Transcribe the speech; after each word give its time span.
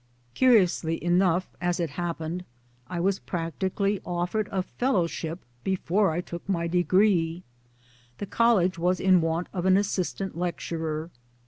Curiously 0.33 0.97
enough 1.03 1.47
1, 1.59 1.69
as 1.69 1.79
it 1.79 1.91
happened, 1.91 2.43
I 2.87 2.99
was 2.99 3.19
prac 3.19 3.59
tically 3.59 4.01
offered 4.03 4.49
a 4.51 4.63
Fellowship 4.63 5.45
before 5.63 6.09
I 6.09 6.21
took 6.21 6.49
my 6.49 6.65
degree. 6.65 7.43
The 8.17 8.25
College 8.25 8.79
was 8.79 8.99
in 8.99 9.21
want 9.21 9.45
of 9.53 9.67
an 9.67 9.77
assistant 9.77 10.35
Lecturer. 10.35 11.11